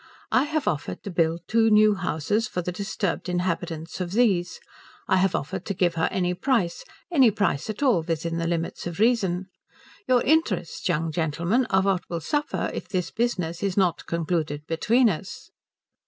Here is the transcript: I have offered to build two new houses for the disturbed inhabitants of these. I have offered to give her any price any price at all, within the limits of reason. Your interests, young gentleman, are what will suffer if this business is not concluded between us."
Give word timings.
I 0.31 0.45
have 0.45 0.67
offered 0.67 1.03
to 1.03 1.11
build 1.11 1.41
two 1.47 1.69
new 1.69 1.93
houses 1.93 2.47
for 2.47 2.63
the 2.63 2.71
disturbed 2.71 3.29
inhabitants 3.29 4.01
of 4.01 4.13
these. 4.13 4.59
I 5.07 5.17
have 5.17 5.35
offered 5.35 5.63
to 5.67 5.75
give 5.75 5.93
her 5.93 6.07
any 6.09 6.33
price 6.33 6.83
any 7.11 7.29
price 7.29 7.69
at 7.69 7.83
all, 7.83 8.01
within 8.01 8.39
the 8.39 8.47
limits 8.47 8.87
of 8.87 8.97
reason. 8.97 9.49
Your 10.07 10.23
interests, 10.23 10.89
young 10.89 11.11
gentleman, 11.11 11.67
are 11.69 11.83
what 11.83 12.09
will 12.09 12.19
suffer 12.19 12.71
if 12.73 12.89
this 12.89 13.11
business 13.11 13.61
is 13.61 13.77
not 13.77 14.07
concluded 14.07 14.65
between 14.65 15.07
us." 15.07 15.51